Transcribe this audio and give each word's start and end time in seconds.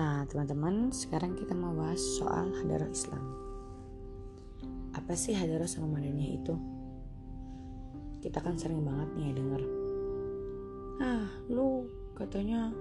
Nah, 0.00 0.24
teman-teman, 0.24 0.88
sekarang 0.96 1.36
kita 1.36 1.52
mau 1.52 1.76
bahas 1.76 2.00
soal 2.16 2.48
Hadarah 2.56 2.88
Islam. 2.88 3.20
Apa 4.96 5.12
sih 5.12 5.36
Hadarah 5.36 5.68
sama 5.68 6.00
Madaniyah 6.00 6.40
itu? 6.40 6.56
Kita 8.24 8.40
kan 8.40 8.56
sering 8.56 8.80
banget 8.80 9.12
nih 9.20 9.36
denger. 9.36 9.60
Ah, 11.04 11.28
lu 11.52 11.84
katanya 12.16 12.72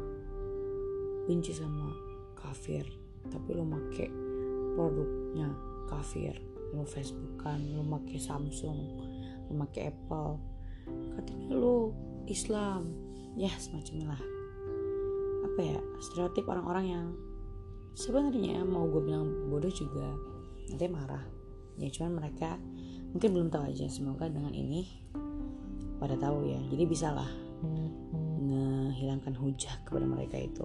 benci 1.27 1.51
sama 1.51 1.91
kafir, 2.39 2.87
tapi 3.27 3.51
lu 3.51 3.67
make 3.67 4.07
produknya 4.79 5.51
kafir. 5.91 6.39
Lu 6.71 6.87
Facebookan, 6.87 7.59
lu 7.75 7.83
make 7.83 8.15
Samsung, 8.15 8.95
lu 9.51 9.59
make 9.59 9.91
Apple. 9.91 10.39
Katanya 11.19 11.51
lu 11.51 11.91
Islam. 12.31 12.95
Ya, 13.35 13.51
semacam 13.59 14.15
lah 14.15 14.38
apa 15.59 15.75
ya 15.75 15.83
stereotip 15.99 16.47
orang-orang 16.47 16.85
yang 16.87 17.05
sebenarnya 17.91 18.63
mau 18.63 18.87
gue 18.87 19.03
bilang 19.03 19.27
bodoh 19.51 19.67
juga 19.67 20.07
nanti 20.71 20.87
marah. 20.87 21.19
Ya 21.75 21.91
cuman 21.91 22.15
mereka 22.15 22.55
mungkin 23.11 23.35
belum 23.35 23.47
tahu 23.51 23.67
aja 23.67 23.91
semoga 23.91 24.31
dengan 24.31 24.55
ini 24.55 24.87
pada 25.99 26.15
tahu 26.15 26.47
ya. 26.47 26.63
Jadi 26.71 26.83
bisalah 26.87 27.27
menghilangkan 28.39 29.35
hujah 29.35 29.83
kepada 29.83 30.07
mereka 30.07 30.39
itu. 30.39 30.63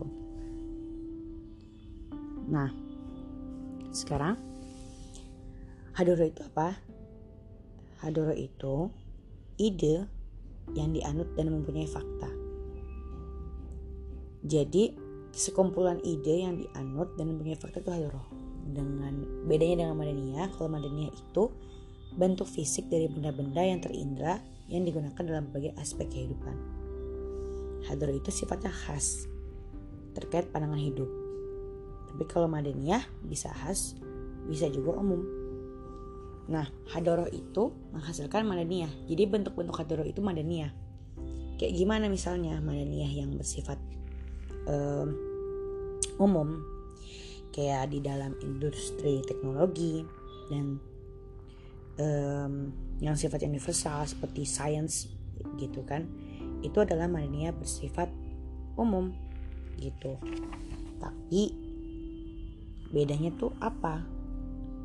Nah 2.46 2.70
sekarang 3.90 4.38
hadoro 5.98 6.22
itu 6.22 6.46
apa? 6.54 6.78
Hadoro 7.98 8.30
itu 8.30 8.94
ide 9.58 10.06
yang 10.78 10.94
dianut 10.94 11.34
dan 11.34 11.50
mempunyai 11.50 11.90
fakta 11.90 12.43
jadi 14.44 14.92
sekumpulan 15.32 15.98
ide 16.04 16.44
yang 16.44 16.60
dianut 16.60 17.16
dan 17.16 17.32
punya 17.40 17.56
fakta 17.56 17.80
itu 17.80 17.90
hadroh. 17.90 18.26
Dengan 18.64 19.44
bedanya 19.48 19.84
dengan 19.84 19.96
madaniyah, 19.96 20.48
kalau 20.56 20.68
madaniyah 20.68 21.12
itu 21.12 21.48
bentuk 22.14 22.46
fisik 22.46 22.86
dari 22.92 23.08
benda-benda 23.08 23.64
yang 23.64 23.80
terindra 23.80 24.38
yang 24.68 24.84
digunakan 24.84 25.20
dalam 25.24 25.48
berbagai 25.48 25.72
aspek 25.80 26.12
kehidupan. 26.12 26.56
Hadroh 27.88 28.16
itu 28.16 28.28
sifatnya 28.32 28.72
khas 28.72 29.24
terkait 30.12 30.48
pandangan 30.52 30.80
hidup. 30.80 31.08
Tapi 32.12 32.24
kalau 32.28 32.46
madaniyah 32.46 33.02
bisa 33.26 33.48
khas, 33.50 33.98
bisa 34.46 34.68
juga 34.68 35.00
umum. 35.00 35.24
Nah, 36.44 36.68
hadroh 36.92 37.26
itu 37.32 37.72
menghasilkan 37.96 38.44
madaniyah. 38.44 38.92
Jadi 39.08 39.22
bentuk-bentuk 39.24 39.74
hadroh 39.74 40.04
itu 40.04 40.20
madaniyah. 40.20 40.70
Kayak 41.56 41.74
gimana 41.80 42.06
misalnya 42.12 42.60
madaniyah 42.60 43.24
yang 43.24 43.34
bersifat 43.34 43.80
um, 44.68 45.08
umum 46.18 46.62
kayak 47.54 47.94
di 47.94 48.02
dalam 48.02 48.34
industri 48.42 49.22
teknologi 49.22 50.02
dan 50.50 50.78
um, 51.98 52.54
yang 52.98 53.14
sifat 53.14 53.46
universal 53.46 54.02
seperti 54.06 54.42
science 54.46 55.10
gitu 55.58 55.82
kan 55.86 56.06
itu 56.64 56.80
adalah 56.80 57.06
mania 57.06 57.52
bersifat 57.52 58.08
umum 58.74 59.12
gitu. 59.78 60.16
Tapi 60.98 61.52
bedanya 62.90 63.30
tuh 63.36 63.52
apa? 63.60 64.02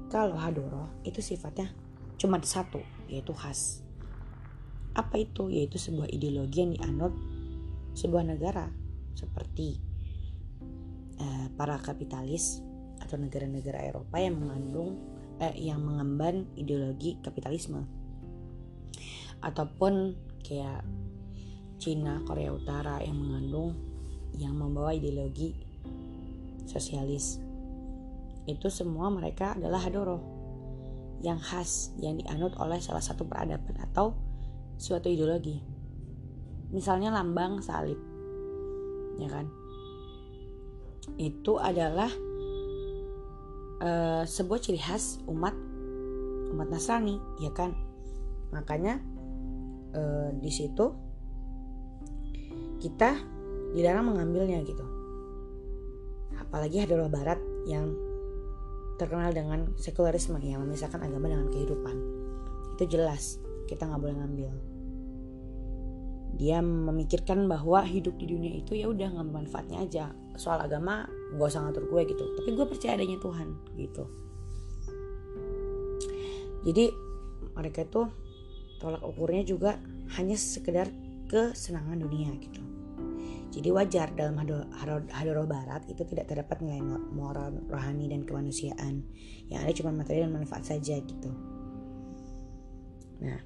Kalau 0.09 0.35
hadoro 0.35 0.89
itu 1.05 1.21
sifatnya 1.21 1.69
cuma 2.19 2.41
satu 2.41 2.81
yaitu 3.07 3.31
khas. 3.31 3.85
Apa 4.97 5.21
itu? 5.21 5.47
Yaitu 5.47 5.79
sebuah 5.79 6.09
ideologi 6.11 6.65
yang 6.65 6.73
dianut 6.75 7.13
sebuah 7.93 8.25
negara 8.25 8.69
seperti 9.19 9.75
uh, 11.19 11.51
para 11.59 11.75
kapitalis 11.83 12.63
atau 13.03 13.19
negara-negara 13.19 13.83
Eropa 13.83 14.15
yang 14.19 14.39
mengandung 14.39 14.99
eh, 15.39 15.55
yang 15.55 15.83
mengemban 15.83 16.47
ideologi 16.55 17.19
kapitalisme 17.19 17.83
ataupun 19.39 20.15
kayak 20.43 20.83
Cina, 21.79 22.19
Korea 22.27 22.51
Utara 22.51 22.99
yang 22.99 23.15
mengandung 23.15 23.71
yang 24.35 24.55
membawa 24.55 24.91
ideologi 24.91 25.55
sosialis. 26.67 27.39
Itu 28.43 28.67
semua 28.67 29.07
mereka 29.07 29.55
adalah 29.55 29.79
hadoro 29.79 30.19
yang 31.23 31.39
khas 31.39 31.95
yang 31.99 32.19
dianut 32.19 32.55
oleh 32.59 32.79
salah 32.83 33.03
satu 33.03 33.23
peradaban 33.23 33.79
atau 33.79 34.15
suatu 34.75 35.07
ideologi. 35.07 35.59
Misalnya 36.71 37.15
lambang 37.15 37.63
salib 37.63 38.08
ya 39.19 39.29
kan? 39.29 39.45
Itu 41.19 41.59
adalah 41.59 42.09
uh, 43.83 44.23
sebuah 44.23 44.59
ciri 44.63 44.79
khas 44.79 45.19
umat 45.27 45.53
umat 46.55 46.67
Nasrani 46.71 47.19
ya 47.43 47.51
kan? 47.53 47.75
Makanya 48.55 48.97
uh, 49.93 50.29
di 50.39 50.51
situ 50.51 50.85
kita 52.79 53.19
dilarang 53.75 54.15
mengambilnya 54.15 54.63
gitu. 54.63 54.85
Apalagi 56.39 56.87
adalah 56.87 57.11
Barat 57.11 57.39
yang 57.69 57.93
terkenal 58.97 59.31
dengan 59.31 59.75
sekularisme 59.79 60.39
yang 60.41 60.65
memisahkan 60.65 60.99
agama 60.99 61.29
dengan 61.29 61.47
kehidupan. 61.51 61.95
Itu 62.75 62.83
jelas 62.89 63.37
kita 63.69 63.85
nggak 63.85 64.01
boleh 64.01 64.15
ngambil 64.17 64.78
dia 66.37 66.61
memikirkan 66.61 67.49
bahwa 67.49 67.81
hidup 67.81 68.15
di 68.21 68.29
dunia 68.29 68.53
itu 68.61 68.77
ya 68.77 68.91
udah 68.91 69.17
ngambil 69.17 69.43
manfaatnya 69.43 69.81
aja. 69.81 70.05
Soal 70.37 70.61
agama 70.63 71.09
gak 71.35 71.49
usah 71.49 71.65
ngatur 71.67 71.89
gue 71.89 72.01
gitu. 72.15 72.23
Tapi 72.37 72.49
gue 72.53 72.65
percaya 72.69 72.95
adanya 72.95 73.17
Tuhan 73.19 73.47
gitu. 73.75 74.03
Jadi 76.69 76.85
mereka 77.55 77.83
itu 77.87 78.01
tolak 78.79 79.03
ukurnya 79.03 79.43
juga 79.43 79.79
hanya 80.15 80.39
sekedar 80.39 80.87
kesenangan 81.27 81.99
dunia 81.99 82.31
gitu. 82.39 82.63
Jadi 83.49 83.69
wajar 83.73 84.13
dalam 84.13 84.37
hadoroh 85.09 85.49
barat 85.49 85.81
itu 85.89 86.05
tidak 86.05 86.29
terdapat 86.29 86.61
nilai 86.61 86.85
moral 87.11 87.51
rohani 87.67 88.07
dan 88.07 88.23
kemanusiaan. 88.23 89.03
Yang 89.49 89.59
ada 89.59 89.73
cuma 89.75 89.91
materi 89.91 90.23
dan 90.23 90.31
manfaat 90.31 90.69
saja 90.69 90.95
gitu. 91.01 91.31
Nah 93.19 93.41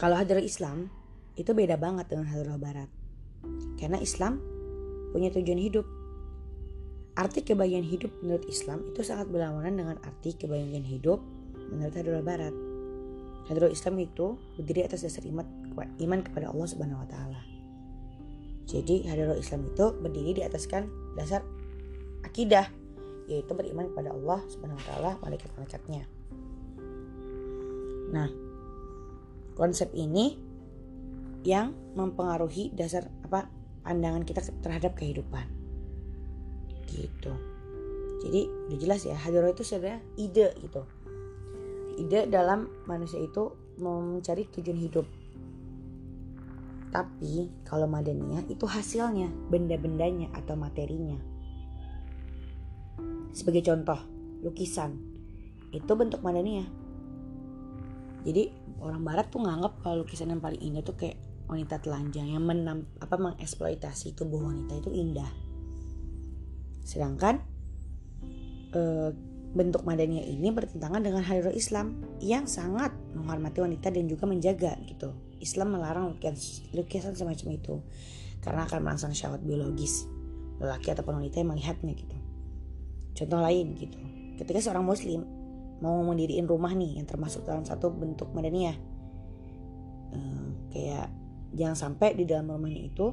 kalau 0.00 0.18
hadoroh 0.18 0.42
Islam 0.42 0.90
itu 1.36 1.50
beda 1.56 1.80
banget 1.80 2.12
dengan 2.12 2.28
Hadrah 2.28 2.58
Barat. 2.60 2.90
Karena 3.80 3.98
Islam 3.98 4.38
punya 5.12 5.32
tujuan 5.32 5.60
hidup. 5.60 5.86
Arti 7.12 7.44
kebahagiaan 7.44 7.84
hidup 7.84 8.08
menurut 8.24 8.48
Islam 8.48 8.88
itu 8.88 9.04
sangat 9.04 9.28
berlawanan 9.28 9.76
dengan 9.76 9.96
arti 10.00 10.32
kebahagiaan 10.32 10.84
hidup 10.84 11.20
menurut 11.72 11.92
Hadrah 11.92 12.24
Barat. 12.24 12.54
Hadrah 13.52 13.68
Islam 13.68 14.00
itu 14.00 14.40
berdiri 14.56 14.86
atas 14.88 15.04
dasar 15.04 15.24
iman, 15.28 16.20
kepada 16.24 16.48
Allah 16.48 16.66
Subhanahu 16.68 17.04
wa 17.04 17.08
taala. 17.08 17.40
Jadi 18.64 19.04
Hadrah 19.04 19.36
Islam 19.36 19.68
itu 19.68 19.84
berdiri 20.00 20.40
di 20.40 20.42
ataskan 20.46 20.88
dasar 21.18 21.44
akidah 22.24 22.70
yaitu 23.30 23.52
beriman 23.54 23.92
kepada 23.92 24.14
Allah 24.14 24.40
Subhanahu 24.48 24.78
wa 24.78 24.86
taala, 24.88 25.10
malaikat-malaikatnya. 25.20 26.02
Nah, 28.12 28.28
konsep 29.56 29.88
ini 29.94 30.36
yang 31.42 31.74
mempengaruhi 31.98 32.70
dasar 32.72 33.10
apa 33.26 33.50
pandangan 33.82 34.22
kita 34.22 34.42
terhadap 34.62 34.94
kehidupan. 34.94 35.46
Gitu. 36.86 37.32
Jadi 38.22 38.40
udah 38.70 38.78
jelas 38.78 39.02
ya 39.02 39.18
hadroh 39.18 39.50
itu 39.50 39.66
sebenarnya 39.66 40.00
ide 40.14 40.48
gitu. 40.62 40.82
Ide 41.98 42.30
dalam 42.30 42.70
manusia 42.86 43.18
itu 43.18 43.52
mencari 43.82 44.46
tujuan 44.54 44.78
hidup. 44.78 45.06
Tapi 46.92 47.64
kalau 47.64 47.88
madaniyah 47.88 48.46
itu 48.46 48.68
hasilnya 48.68 49.32
benda-bendanya 49.50 50.30
atau 50.36 50.54
materinya. 50.54 51.16
Sebagai 53.32 53.64
contoh 53.64 53.98
lukisan. 54.44 55.00
Itu 55.72 55.96
bentuk 55.96 56.20
madaniyah 56.20 56.82
jadi 58.22 58.54
orang 58.78 59.02
barat 59.02 59.26
tuh 59.30 59.42
nganggap 59.42 59.82
kalau 59.82 60.06
lukisan 60.06 60.30
yang 60.30 60.42
paling 60.42 60.62
indah 60.62 60.82
tuh 60.82 60.94
kayak 60.94 61.18
wanita 61.52 61.84
telanjang 61.84 62.32
yang 62.32 62.42
menam, 62.42 62.88
apa 62.98 63.20
mengeksploitasi 63.20 64.16
tubuh 64.16 64.40
wanita 64.40 64.80
itu 64.80 64.90
indah. 64.90 65.28
Sedangkan 66.82 67.44
e, 68.72 69.12
bentuk 69.52 69.84
madaniyah 69.84 70.24
ini 70.24 70.48
bertentangan 70.48 71.04
dengan 71.04 71.20
hadroh 71.20 71.52
Islam 71.52 72.00
yang 72.24 72.48
sangat 72.48 72.96
menghormati 73.12 73.60
wanita 73.60 73.92
dan 73.92 74.08
juga 74.08 74.24
menjaga 74.24 74.80
gitu. 74.88 75.12
Islam 75.42 75.76
melarang 75.76 76.16
lukisan, 76.16 76.72
lukisan 76.72 77.12
semacam 77.12 77.48
itu 77.52 77.74
karena 78.40 78.64
akan 78.64 78.78
merangsang 78.82 79.12
syahwat 79.12 79.44
biologis 79.44 80.08
lelaki 80.62 80.94
ataupun 80.94 81.20
wanita 81.20 81.42
yang 81.42 81.50
melihatnya 81.52 81.92
gitu. 81.92 82.16
Contoh 83.12 83.44
lain 83.44 83.76
gitu, 83.76 83.98
ketika 84.40 84.62
seorang 84.62 84.86
muslim 84.88 85.26
mau 85.82 85.98
mendiriin 86.06 86.46
rumah 86.46 86.72
nih 86.72 87.02
yang 87.02 87.06
termasuk 87.10 87.42
dalam 87.44 87.66
satu 87.66 87.90
bentuk 87.90 88.30
madaniyah, 88.32 88.78
e, 90.14 90.18
kayak 90.72 91.21
jangan 91.52 91.76
sampai 91.76 92.16
di 92.16 92.24
dalam 92.24 92.48
rumahnya 92.48 92.88
itu 92.88 93.12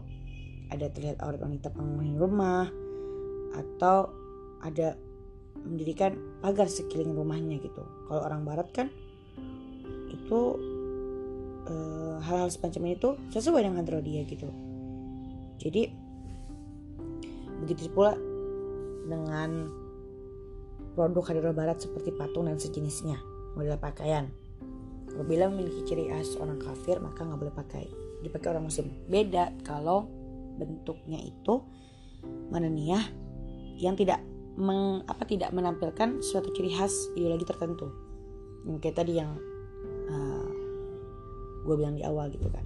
ada 0.69 0.87
terlihat 0.87 1.19
aurat 1.19 1.41
wanita 1.41 1.73
penghuni 1.73 2.15
rumah 2.15 2.69
atau 3.57 4.13
ada 4.61 4.95
mendirikan 5.65 6.15
pagar 6.39 6.69
sekeliling 6.69 7.17
rumahnya 7.17 7.59
gitu. 7.59 7.83
Kalau 8.07 8.21
orang 8.23 8.45
barat 8.45 8.69
kan 8.71 8.87
itu 10.13 10.39
eh, 11.67 12.15
hal-hal 12.23 12.49
semacam 12.53 12.95
itu 12.95 13.09
sesuai 13.33 13.65
dengan 13.65 13.83
dia 14.03 14.21
gitu. 14.23 14.49
Jadi 15.59 15.91
begitu 17.59 17.91
pula 17.91 18.15
dengan 19.09 19.67
produk 20.95 21.25
hadroh 21.27 21.51
barat 21.51 21.81
seperti 21.81 22.15
patung 22.15 22.47
dan 22.47 22.55
sejenisnya 22.55 23.19
model 23.57 23.75
pakaian. 23.81 24.31
Apabila 25.09 25.51
memiliki 25.51 25.83
ciri 25.83 26.07
khas 26.07 26.37
orang 26.39 26.61
kafir 26.61 27.01
maka 27.01 27.25
nggak 27.25 27.39
boleh 27.41 27.55
pakai 27.57 28.08
dipakai 28.23 28.51
orang 28.51 28.67
muslim. 28.67 28.91
Beda 29.07 29.51
kalau 29.63 30.07
bentuknya 30.59 31.19
itu 31.23 31.63
mananiyah 32.51 33.03
yang 33.79 33.95
tidak 33.95 34.19
meng, 34.59 35.07
apa 35.07 35.23
tidak 35.23 35.55
menampilkan 35.55 36.19
suatu 36.19 36.51
ciri 36.51 36.75
khas 36.75 37.15
ideologi 37.15 37.47
tertentu. 37.47 37.87
Yang 38.67 38.77
kayak 38.83 38.97
tadi 38.99 39.13
yang 39.15 39.31
uh, 40.11 40.11
eh, 40.11 40.47
gue 41.63 41.75
bilang 41.79 41.95
di 41.95 42.03
awal 42.03 42.27
gitu 42.27 42.51
kan. 42.51 42.65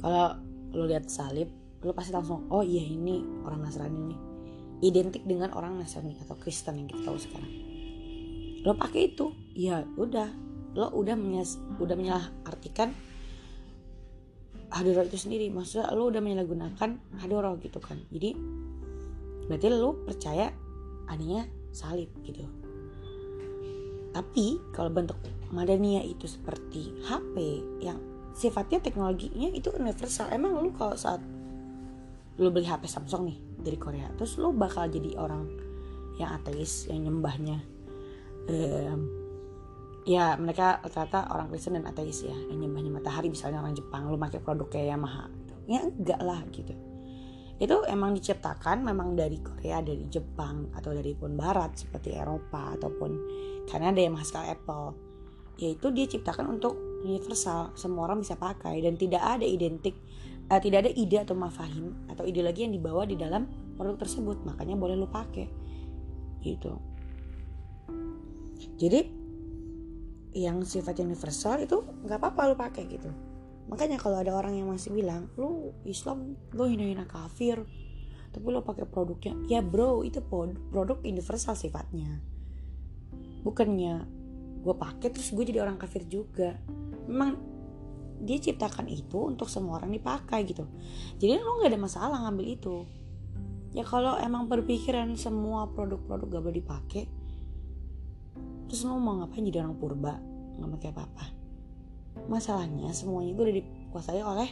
Kalau 0.00 0.26
lo 0.74 0.84
lihat 0.88 1.08
salib 1.08 1.48
lo 1.84 1.92
pasti 1.92 2.16
langsung 2.16 2.48
oh 2.48 2.64
iya 2.64 2.80
ini 2.80 3.20
orang 3.44 3.68
Nasrani 3.68 4.00
nih. 4.00 4.20
Identik 4.84 5.28
dengan 5.28 5.52
orang 5.52 5.76
Nasrani 5.76 6.16
atau 6.24 6.36
Kristen 6.40 6.80
yang 6.80 6.88
kita 6.88 7.04
tahu 7.04 7.20
sekarang. 7.20 7.52
Lo 8.64 8.72
pakai 8.72 9.12
itu 9.12 9.32
ya 9.52 9.84
udah. 9.84 10.32
Lo 10.74 10.90
udah 10.90 11.14
menyas 11.14 11.60
udah 11.78 11.94
menyalah 11.94 12.26
artikan 12.48 12.96
hadoro 14.74 15.06
itu 15.06 15.16
sendiri. 15.16 15.48
Maksudnya 15.54 15.94
lo 15.94 16.10
udah 16.10 16.18
menyalahgunakan 16.18 16.90
hadoro 17.22 17.54
gitu 17.62 17.78
kan. 17.78 17.96
Jadi 18.10 18.34
berarti 19.46 19.66
lo 19.70 19.94
percaya 20.02 20.50
adanya 21.06 21.46
salib 21.70 22.10
gitu. 22.26 22.42
Tapi 24.14 24.58
kalau 24.74 24.90
bentuk 24.90 25.18
madania 25.54 26.02
itu 26.02 26.26
seperti 26.26 26.90
HP 27.06 27.34
yang 27.82 27.98
sifatnya 28.34 28.82
teknologinya 28.82 29.54
itu 29.54 29.70
universal. 29.74 30.26
Emang 30.34 30.58
lo 30.58 30.74
kalau 30.74 30.98
saat 30.98 31.22
lo 32.34 32.50
beli 32.50 32.66
HP 32.66 32.90
Samsung 32.90 33.30
nih 33.30 33.38
dari 33.62 33.78
Korea 33.78 34.10
terus 34.18 34.34
lo 34.42 34.50
bakal 34.50 34.90
jadi 34.90 35.14
orang 35.14 35.46
yang 36.18 36.34
ateis 36.34 36.90
yang 36.90 37.06
nyembahnya 37.06 37.62
ya 40.04 40.36
mereka 40.36 40.84
rata-rata 40.84 41.32
orang 41.32 41.48
Kristen 41.48 41.80
dan 41.80 41.88
ateis 41.88 42.28
ya 42.28 42.36
yang 42.52 42.60
nyembahnya 42.60 42.92
matahari 42.92 43.32
misalnya 43.32 43.64
orang 43.64 43.72
Jepang 43.72 44.12
lo 44.12 44.20
pakai 44.20 44.40
produk 44.44 44.68
kayak 44.68 44.96
Yamaha 44.96 45.32
gitu. 45.32 45.54
ya 45.64 45.80
enggak 45.80 46.20
lah 46.20 46.40
gitu. 46.52 46.74
Itu 47.56 47.86
emang 47.88 48.12
diciptakan 48.12 48.84
memang 48.84 49.16
dari 49.16 49.40
Korea 49.40 49.80
dari 49.80 50.04
Jepang 50.12 50.74
atau 50.76 50.92
dari 50.92 51.16
pun 51.16 51.32
Barat 51.38 51.80
seperti 51.80 52.12
Eropa 52.12 52.76
ataupun 52.76 53.10
karena 53.64 53.94
ada 53.94 54.00
yang 54.04 54.12
menghasilkan 54.18 54.52
Apple. 54.52 54.86
Yaitu 55.56 55.86
dia 55.94 56.04
ciptakan 56.10 56.58
untuk 56.58 56.76
universal 57.06 57.72
semua 57.78 58.10
orang 58.10 58.20
bisa 58.20 58.34
pakai 58.36 58.82
dan 58.82 58.98
tidak 58.98 59.22
ada 59.22 59.46
identik 59.46 59.94
uh, 60.50 60.60
tidak 60.60 60.84
ada 60.84 60.90
ide 60.92 61.22
atau 61.22 61.38
mafahim 61.38 61.94
atau 62.10 62.26
ide 62.26 62.42
lagi 62.42 62.66
yang 62.66 62.74
dibawa 62.74 63.08
di 63.08 63.16
dalam 63.16 63.48
produk 63.78 63.96
tersebut. 64.02 64.44
Makanya 64.44 64.76
boleh 64.76 64.98
lo 64.98 65.08
pakai. 65.08 65.46
Gitu. 66.42 66.74
Jadi 68.74 69.23
yang 70.34 70.66
sifatnya 70.66 71.06
universal 71.06 71.62
itu 71.62 71.80
nggak 72.04 72.18
apa-apa 72.18 72.40
lo 72.50 72.54
pakai 72.58 72.84
gitu. 72.90 73.10
Makanya 73.70 73.96
kalau 73.96 74.20
ada 74.20 74.34
orang 74.34 74.58
yang 74.58 74.68
masih 74.68 74.92
bilang 74.92 75.30
lu 75.38 75.72
Islam 75.86 76.36
lu 76.52 76.68
hina-hina 76.68 77.06
kafir 77.06 77.62
tapi 78.34 78.44
lo 78.50 78.66
pakai 78.66 78.84
produknya. 78.84 79.38
Ya 79.46 79.62
bro 79.62 80.02
itu 80.02 80.18
produk 80.26 80.98
universal 81.06 81.54
sifatnya. 81.54 82.18
Bukannya 83.46 84.04
gue 84.60 84.74
pakai 84.74 85.08
terus 85.14 85.30
gue 85.30 85.44
jadi 85.46 85.62
orang 85.62 85.78
kafir 85.78 86.02
juga. 86.10 86.58
Memang 87.06 87.38
dia 88.18 88.42
ciptakan 88.42 88.90
itu 88.90 89.22
untuk 89.22 89.46
semua 89.46 89.78
orang 89.78 89.94
dipakai 89.94 90.42
gitu. 90.50 90.66
Jadi 91.22 91.38
lo 91.38 91.62
nggak 91.62 91.70
ada 91.70 91.80
masalah 91.80 92.18
ngambil 92.26 92.46
itu. 92.50 92.76
Ya 93.74 93.86
kalau 93.86 94.18
emang 94.18 94.46
berpikiran 94.46 95.18
semua 95.18 95.66
produk-produk 95.66 96.26
gak 96.30 96.42
boleh 96.46 96.58
dipakai 96.62 97.10
terus 98.74 98.90
lo 98.90 98.98
mau 98.98 99.22
ngapain 99.22 99.46
jadi 99.46 99.62
orang 99.62 99.78
purba? 99.78 100.18
Nggak 100.58 100.70
pakai 100.74 100.88
apa-apa. 100.90 101.24
Masalahnya 102.26 102.90
semuanya 102.90 103.30
itu 103.30 103.40
udah 103.46 103.54
dikuasai 103.54 104.18
oleh 104.18 104.50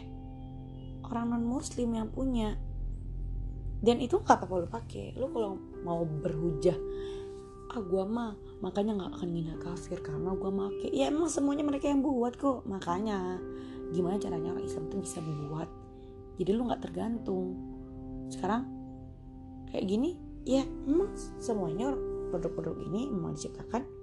orang 1.03 1.35
non 1.35 1.43
muslim 1.43 1.91
yang 1.91 2.07
punya. 2.07 2.55
Dan 3.83 3.99
itu 3.99 4.23
nggak 4.23 4.47
apa-apa 4.47 4.55
lo 4.63 4.67
pakai. 4.71 5.19
Lo 5.19 5.27
kalau 5.35 5.59
mau 5.83 6.07
berhujah 6.07 6.79
ah 7.75 7.83
gua 7.83 8.07
mah 8.07 8.39
makanya 8.63 8.95
nggak 8.95 9.11
akan 9.11 9.29
ngina 9.35 9.59
kafir 9.59 9.99
karena 9.99 10.39
gua 10.39 10.55
make. 10.55 10.87
Ya 10.95 11.11
emang 11.11 11.27
semuanya 11.27 11.67
mereka 11.67 11.91
yang 11.91 12.07
buat 12.07 12.39
kok. 12.39 12.63
Makanya 12.63 13.43
gimana 13.91 14.23
caranya 14.23 14.55
orang 14.55 14.71
Islam 14.71 14.87
tuh 14.87 15.03
bisa 15.03 15.19
buat? 15.19 15.67
Jadi 16.39 16.51
lu 16.55 16.71
nggak 16.71 16.79
tergantung. 16.79 17.59
Sekarang 18.31 18.71
kayak 19.75 19.83
gini 19.83 20.15
ya 20.47 20.63
emang 20.87 21.11
semuanya 21.43 21.91
produk-produk 22.31 22.79
ini 22.87 23.11
memang 23.11 23.35
diciptakan 23.35 24.02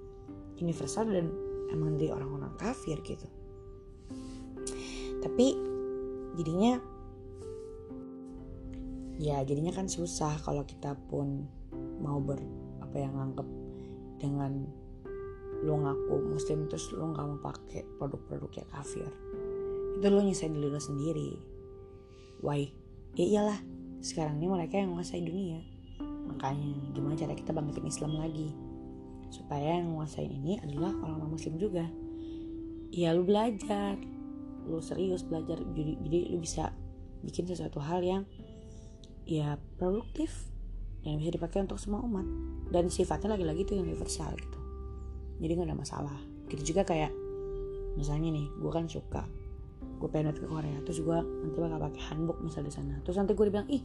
universal 0.60 1.08
dan 1.08 1.32
emang 1.72 1.96
dari 1.96 2.12
orang-orang 2.12 2.52
kafir 2.60 3.00
gitu. 3.02 3.26
Tapi 5.20 5.46
jadinya 6.36 6.80
ya 9.20 9.44
jadinya 9.44 9.72
kan 9.74 9.88
susah 9.88 10.40
kalau 10.40 10.64
kita 10.64 10.96
pun 11.08 11.44
mau 12.00 12.20
ber 12.22 12.40
apa 12.80 12.96
yang 12.96 13.12
nganggep 13.12 13.48
dengan 14.20 14.64
lo 15.60 15.76
ngaku 15.76 16.14
muslim 16.32 16.64
terus 16.72 16.88
lo 16.96 17.12
nggak 17.12 17.26
mau 17.26 17.40
pakai 17.52 17.84
produk-produk 18.00 18.48
kayak 18.48 18.70
kafir. 18.72 19.08
Itu 20.00 20.06
lo 20.08 20.24
nyisain 20.24 20.56
diri 20.56 20.68
lo 20.72 20.80
sendiri. 20.80 21.30
Why? 22.40 22.72
Ya 23.18 23.24
iyalah 23.28 23.58
sekarang 24.00 24.40
ini 24.40 24.48
mereka 24.48 24.80
yang 24.80 24.96
menguasai 24.96 25.20
dunia. 25.20 25.60
Makanya 26.00 26.96
gimana 26.96 27.14
cara 27.20 27.36
kita 27.36 27.52
bangkitin 27.52 27.90
Islam 27.90 28.16
lagi 28.16 28.69
supaya 29.30 29.78
yang 29.78 29.94
menguasai 29.94 30.26
ini 30.26 30.58
adalah 30.58 30.90
orang-orang 31.06 31.38
muslim 31.38 31.54
juga. 31.56 31.86
Ya 32.90 33.14
lu 33.14 33.22
belajar. 33.22 33.94
Lu 34.66 34.82
serius 34.82 35.22
belajar. 35.22 35.62
Jadi 35.62 35.96
jadi 36.02 36.18
lu 36.34 36.42
bisa 36.42 36.74
bikin 37.22 37.46
sesuatu 37.46 37.78
hal 37.78 38.02
yang 38.02 38.22
ya 39.24 39.56
produktif 39.78 40.50
dan 41.06 41.16
bisa 41.16 41.30
dipakai 41.32 41.62
untuk 41.62 41.78
semua 41.78 42.02
umat. 42.02 42.26
Dan 42.74 42.90
sifatnya 42.90 43.38
lagi-lagi 43.38 43.62
itu 43.62 43.78
universal 43.78 44.34
gitu. 44.34 44.58
Jadi 45.40 45.50
nggak 45.56 45.68
ada 45.70 45.78
masalah. 45.78 46.18
Gitu 46.50 46.74
juga 46.74 46.82
kayak 46.82 47.14
misalnya 47.94 48.34
nih 48.34 48.46
gue 48.50 48.70
kan 48.74 48.90
suka. 48.90 49.22
Gue 50.02 50.10
pengen 50.10 50.34
ke 50.34 50.44
Korea. 50.50 50.82
Terus 50.82 51.06
gue 51.06 51.18
nanti 51.46 51.58
bakal 51.62 51.78
pakai 51.78 52.02
hanbok 52.10 52.42
misal 52.42 52.66
di 52.66 52.74
sana. 52.74 52.98
Terus 53.06 53.16
nanti 53.16 53.32
gue 53.38 53.46
dibilang 53.46 53.70
ih 53.70 53.82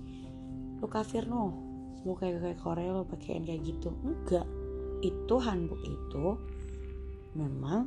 lo 0.82 0.92
kafir 0.92 1.24
no 1.30 1.56
mau 2.06 2.14
kayak 2.14 2.38
kayak 2.38 2.60
Korea 2.62 2.90
lo 2.94 3.06
pakein 3.06 3.46
kayak 3.46 3.62
gitu. 3.62 3.94
Enggak 4.02 4.65
itu 5.12 5.36
hanbok 5.38 5.82
itu 5.86 6.26
memang 7.36 7.86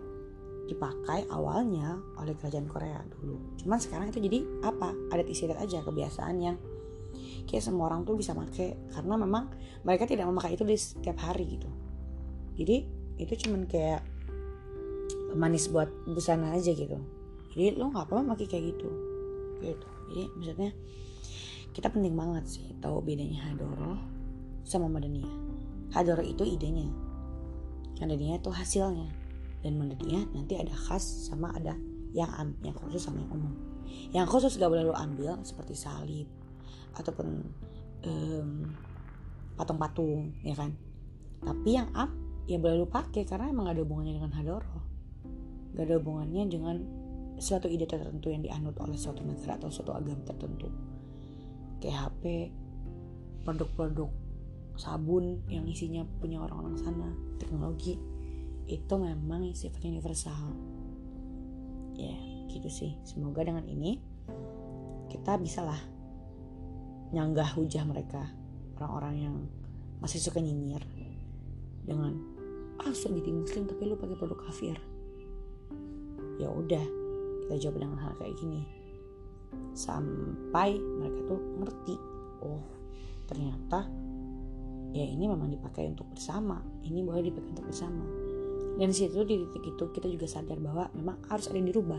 dipakai 0.69 1.25
awalnya 1.33 1.97
oleh 2.21 2.37
kerajaan 2.37 2.69
Korea 2.69 3.01
dulu. 3.09 3.57
Cuman 3.57 3.81
sekarang 3.81 4.13
itu 4.13 4.21
jadi 4.21 4.45
apa? 4.61 4.93
Adat 5.09 5.27
istiadat 5.27 5.59
aja 5.65 5.81
kebiasaan 5.81 6.37
yang 6.39 6.57
kayak 7.49 7.65
semua 7.65 7.89
orang 7.89 8.05
tuh 8.05 8.21
bisa 8.21 8.37
pakai 8.37 8.77
karena 8.93 9.17
memang 9.17 9.49
mereka 9.83 10.05
tidak 10.05 10.29
memakai 10.29 10.55
itu 10.55 10.69
di 10.69 10.77
setiap 10.77 11.17
hari 11.25 11.57
gitu. 11.57 11.69
Jadi 12.61 12.77
itu 13.17 13.33
cuman 13.49 13.65
kayak 13.65 14.05
manis 15.33 15.73
buat 15.73 15.89
busana 16.05 16.53
aja 16.53 16.77
gitu. 16.77 17.01
Jadi 17.57 17.81
lo 17.81 17.89
nggak 17.89 18.05
apa-apa 18.05 18.37
pakai 18.37 18.47
kayak 18.47 18.65
gitu. 18.77 18.89
Gitu. 19.65 19.89
Jadi 20.13 20.25
maksudnya 20.37 20.71
kita 21.73 21.89
penting 21.89 22.13
banget 22.13 22.45
sih 22.45 22.67
tahu 22.85 23.01
bedanya 23.01 23.49
Hadoro 23.49 23.97
sama 24.69 24.93
Madaniyah. 24.93 25.33
Hadoro 25.97 26.21
itu 26.21 26.45
idenya. 26.45 27.08
Madaniyah 27.99 28.39
itu 28.39 28.51
hasilnya. 28.51 29.11
Dan 29.63 29.75
menurutnya 29.75 30.23
nanti 30.31 30.55
ada 30.55 30.71
khas 30.71 31.03
sama 31.03 31.51
ada 31.55 31.75
yang 32.15 32.31
yang 32.63 32.75
khusus 32.79 33.03
sama 33.03 33.21
yang 33.21 33.33
umum. 33.35 33.55
Yang 34.15 34.27
khusus 34.31 34.55
gak 34.57 34.71
boleh 34.71 34.87
lo 34.87 34.95
ambil 34.95 35.43
seperti 35.43 35.75
salib 35.75 36.29
ataupun 36.95 37.43
patung 37.99 38.75
patung-patung 39.59 40.33
ya 40.47 40.55
kan? 40.55 40.71
Tapi 41.43 41.71
yang 41.75 41.91
am 41.99 42.15
ya 42.47 42.57
boleh 42.63 42.83
lo 42.83 42.87
pakai 42.87 43.27
karena 43.27 43.51
emang 43.51 43.67
gak 43.69 43.77
ada 43.77 43.83
hubungannya 43.83 44.15
dengan 44.23 44.33
hadoro. 44.33 44.79
Gak 45.75 45.85
ada 45.91 45.95
hubungannya 45.99 46.43
dengan 46.47 46.77
suatu 47.39 47.67
ide 47.67 47.87
tertentu 47.87 48.31
yang 48.31 48.43
dianut 48.43 48.75
oleh 48.79 48.99
suatu 48.99 49.23
negara 49.27 49.59
atau 49.59 49.71
suatu 49.71 49.91
agama 49.95 50.23
tertentu. 50.23 50.71
Kayak 51.83 52.15
HP 52.15 52.51
produk-produk 53.43 54.11
sabun 54.79 55.43
yang 55.51 55.67
isinya 55.67 56.07
punya 56.23 56.39
orang-orang 56.39 56.79
sana 56.79 57.11
teknologi 57.39 57.97
itu 58.69 58.95
memang 59.01 59.49
sifatnya 59.57 59.97
universal. 59.97 60.53
Ya 61.97 62.15
gitu 62.53 62.69
sih. 62.69 62.93
Semoga 63.07 63.47
dengan 63.47 63.65
ini 63.65 63.97
kita 65.09 65.41
bisa 65.41 65.65
lah 65.65 65.81
nyanggah 67.17 67.57
hujah 67.57 67.89
mereka 67.89 68.29
orang-orang 68.77 69.15
yang 69.17 69.37
masih 69.99 70.21
suka 70.21 70.39
nyinyir 70.39 70.85
dengan 71.89 72.15
ah 72.79 72.93
so 72.95 73.11
jadi 73.11 73.33
muslim 73.33 73.67
tapi 73.67 73.89
lu 73.89 73.97
pakai 73.97 74.17
produk 74.21 74.39
kafir. 74.45 74.77
Ya 76.39 76.53
udah 76.53 76.85
kita 77.47 77.55
jawab 77.59 77.83
dengan 77.83 77.99
hal 77.99 78.13
kayak 78.21 78.37
gini. 78.39 78.63
Sampai 79.73 80.77
mereka 80.77 81.35
tuh 81.35 81.41
ngerti 81.65 81.95
oh 82.45 82.63
ternyata 83.27 83.89
ya 84.93 85.05
ini 85.05 85.29
memang 85.29 85.53
dipakai 85.53 85.85
untuk 85.89 86.09
bersama 86.09 86.65
ini 86.85 87.05
boleh 87.05 87.29
dipakai 87.29 87.51
untuk 87.53 87.67
bersama. 87.69 88.05
Dan 88.79 88.95
situ 88.95 89.27
di 89.27 89.43
titik 89.43 89.75
itu 89.75 89.85
kita 89.91 90.07
juga 90.07 90.27
sadar 90.31 90.63
bahwa 90.63 90.87
memang 90.95 91.19
harus 91.27 91.51
ada 91.51 91.59
yang 91.59 91.69
dirubah. 91.75 91.99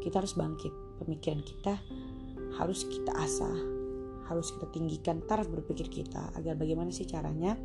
Kita 0.00 0.24
harus 0.24 0.32
bangkit. 0.32 0.72
Pemikiran 1.04 1.42
kita 1.44 1.74
harus 2.56 2.86
kita 2.86 3.12
asah 3.16 3.58
harus 4.30 4.54
kita 4.54 4.70
tinggikan 4.70 5.18
taraf 5.26 5.50
berpikir 5.50 5.90
kita 5.90 6.30
agar 6.38 6.54
bagaimana 6.54 6.94
sih 6.94 7.04
caranya 7.04 7.58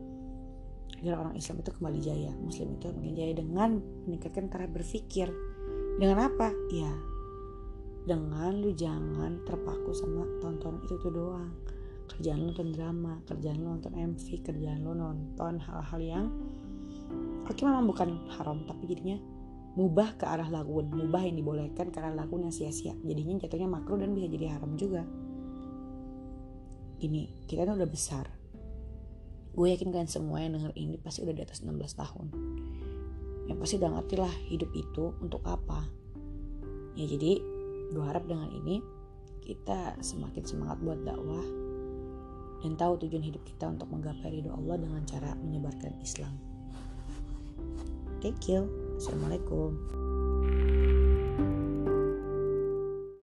agar 1.00 1.22
orang 1.22 1.38
Islam 1.38 1.62
itu 1.62 1.70
kembali 1.70 2.00
jaya 2.02 2.34
Muslim 2.42 2.76
itu 2.76 2.90
makin 2.92 3.14
jaya 3.14 3.34
dengan 3.38 3.70
meningkatkan 4.10 4.50
taraf 4.50 4.74
berpikir. 4.74 5.30
Dengan 5.98 6.30
apa? 6.30 6.50
Ya 6.74 6.92
dengan 8.08 8.64
lu 8.64 8.72
jangan 8.72 9.44
terpaku 9.44 9.92
sama 9.92 10.24
tonton 10.40 10.80
itu 10.88 10.96
tuh 11.04 11.12
doang 11.12 11.52
kerjaan 12.08 12.42
lu 12.42 12.56
nonton 12.56 12.72
drama 12.74 13.20
kerjaan 13.28 13.60
lu 13.60 13.78
nonton 13.78 13.94
MV 13.94 14.26
kerjaan 14.44 14.82
lu 14.82 14.96
nonton 14.96 15.60
hal-hal 15.60 16.00
yang 16.02 16.26
oke 17.46 17.62
memang 17.62 17.86
bukan 17.88 18.10
haram 18.36 18.64
tapi 18.66 18.88
jadinya 18.88 19.20
mubah 19.78 20.18
ke 20.18 20.26
arah 20.26 20.50
lagun 20.50 20.90
mubah 20.90 21.22
yang 21.22 21.38
dibolehkan 21.38 21.94
ke 21.94 22.02
arah 22.02 22.18
yang 22.18 22.50
sia-sia. 22.50 22.98
Jadinya 23.06 23.46
jatuhnya 23.46 23.70
makruh 23.70 24.02
dan 24.02 24.18
bisa 24.18 24.26
jadi 24.26 24.58
haram 24.58 24.74
juga. 24.74 25.06
Gini 26.98 27.46
kita 27.46 27.62
kan 27.62 27.78
udah 27.78 27.86
besar. 27.86 28.26
Gue 29.54 29.70
yakin 29.78 29.94
kalian 29.94 30.10
semua 30.10 30.42
yang 30.42 30.58
denger 30.58 30.74
ini 30.74 30.98
pasti 30.98 31.22
udah 31.22 31.34
di 31.38 31.46
atas 31.46 31.62
16 31.62 31.78
tahun. 31.94 32.26
Yang 33.46 33.58
pasti 33.62 33.76
udah 33.78 33.92
ngerti 34.02 34.16
lah 34.18 34.34
hidup 34.50 34.72
itu 34.74 35.14
untuk 35.22 35.46
apa. 35.46 35.86
Ya 36.98 37.06
jadi 37.06 37.38
gue 37.94 38.04
harap 38.04 38.26
dengan 38.26 38.50
ini 38.50 38.82
kita 39.46 40.02
semakin 40.02 40.42
semangat 40.42 40.82
buat 40.82 41.06
dakwah 41.06 41.67
dan 42.66 42.74
tahu 42.80 42.98
tujuan 43.06 43.24
hidup 43.24 43.44
kita 43.46 43.70
untuk 43.70 43.90
menggapai 43.94 44.34
ridho 44.34 44.54
Allah 44.54 44.82
dengan 44.82 45.02
cara 45.06 45.32
menyebarkan 45.38 45.94
Islam. 46.02 46.34
Thank 48.22 48.50
you. 48.50 48.66
Assalamualaikum. 48.98 49.78